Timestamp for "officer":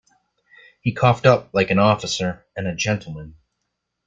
1.77-2.43